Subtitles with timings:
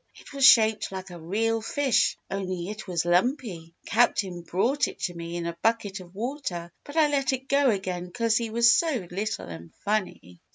[0.15, 3.71] It was shaped like a real fish only it was lumpy.
[3.85, 7.69] Captain brought it to me in a bucket of water but I let it go
[7.69, 10.41] again 'cause he was so little and funny."